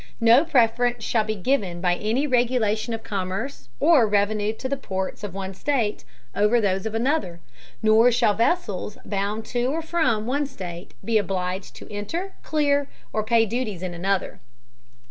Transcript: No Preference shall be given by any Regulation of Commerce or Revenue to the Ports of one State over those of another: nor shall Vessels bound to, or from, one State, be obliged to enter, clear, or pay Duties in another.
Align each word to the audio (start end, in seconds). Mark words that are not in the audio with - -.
No 0.19 0.43
Preference 0.43 1.03
shall 1.03 1.23
be 1.25 1.35
given 1.35 1.79
by 1.79 1.93
any 1.93 2.25
Regulation 2.25 2.91
of 2.95 3.03
Commerce 3.03 3.69
or 3.79 4.07
Revenue 4.07 4.51
to 4.53 4.67
the 4.67 4.75
Ports 4.75 5.23
of 5.23 5.35
one 5.35 5.53
State 5.53 6.05
over 6.33 6.59
those 6.59 6.87
of 6.87 6.95
another: 6.95 7.39
nor 7.83 8.11
shall 8.11 8.33
Vessels 8.33 8.97
bound 9.05 9.45
to, 9.45 9.65
or 9.65 9.83
from, 9.83 10.25
one 10.25 10.47
State, 10.47 10.95
be 11.05 11.19
obliged 11.19 11.75
to 11.75 11.93
enter, 11.93 12.33
clear, 12.41 12.89
or 13.13 13.23
pay 13.23 13.45
Duties 13.45 13.83
in 13.83 13.93
another. 13.93 14.39